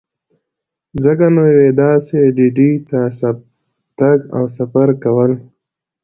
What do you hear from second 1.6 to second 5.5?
داسې ډډې ته تګ او سفر کول.